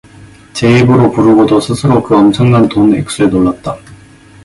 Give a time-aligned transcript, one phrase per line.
[0.53, 3.77] 제 입으로 부르고도 스스로 그 엄청난 돈 액수에 놀랐다.